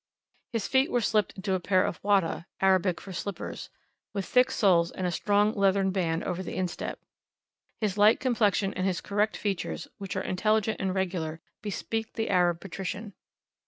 His 0.51 0.67
feet 0.67 0.89
were 0.89 0.99
slipped 0.99 1.33
into 1.35 1.53
a 1.53 1.59
pair 1.59 1.85
of 1.85 2.01
watta 2.01 2.45
(Arabic 2.59 2.99
for 2.99 3.13
slippers), 3.13 3.69
with 4.13 4.25
thick 4.25 4.49
soles 4.49 4.89
and 4.89 5.05
a 5.05 5.11
strong 5.11 5.53
leathern 5.53 5.91
band 5.91 6.23
over 6.23 6.41
the 6.41 6.55
instep. 6.57 6.97
His 7.79 7.99
light 7.99 8.19
complexion 8.19 8.73
and 8.73 8.87
his 8.87 8.99
correct 8.99 9.37
features, 9.37 9.87
which 9.99 10.15
are 10.15 10.23
intelligent 10.23 10.81
and 10.81 10.95
regular, 10.95 11.39
bespeak 11.61 12.13
the 12.13 12.31
Arab 12.31 12.59
patrician. 12.59 13.13